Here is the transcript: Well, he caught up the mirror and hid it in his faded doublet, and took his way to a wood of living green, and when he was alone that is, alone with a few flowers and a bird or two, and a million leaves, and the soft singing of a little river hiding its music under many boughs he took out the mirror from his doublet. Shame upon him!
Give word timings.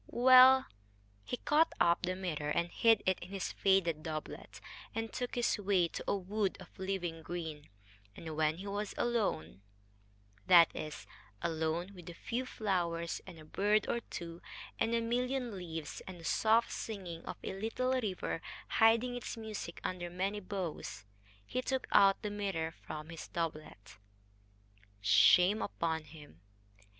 Well, 0.07 0.65
he 1.23 1.37
caught 1.37 1.73
up 1.79 2.01
the 2.01 2.15
mirror 2.15 2.49
and 2.49 2.69
hid 2.71 3.03
it 3.05 3.19
in 3.19 3.29
his 3.29 3.51
faded 3.53 4.01
doublet, 4.01 4.59
and 4.95 5.13
took 5.13 5.35
his 5.35 5.59
way 5.59 5.89
to 5.89 6.03
a 6.07 6.15
wood 6.17 6.57
of 6.59 6.79
living 6.79 7.21
green, 7.21 7.69
and 8.15 8.35
when 8.35 8.57
he 8.57 8.65
was 8.65 8.95
alone 8.97 9.61
that 10.47 10.75
is, 10.75 11.05
alone 11.43 11.93
with 11.93 12.09
a 12.09 12.15
few 12.15 12.47
flowers 12.47 13.21
and 13.27 13.37
a 13.37 13.45
bird 13.45 13.87
or 13.87 13.99
two, 13.99 14.41
and 14.79 14.95
a 14.95 15.01
million 15.01 15.55
leaves, 15.55 16.01
and 16.07 16.19
the 16.19 16.25
soft 16.25 16.71
singing 16.71 17.23
of 17.25 17.37
a 17.43 17.53
little 17.53 17.93
river 17.93 18.41
hiding 18.81 19.15
its 19.15 19.37
music 19.37 19.79
under 19.83 20.09
many 20.09 20.39
boughs 20.39 21.05
he 21.45 21.61
took 21.61 21.85
out 21.91 22.23
the 22.23 22.31
mirror 22.31 22.71
from 22.71 23.09
his 23.09 23.27
doublet. 23.27 23.97
Shame 24.99 25.61
upon 25.61 26.05
him! 26.05 26.41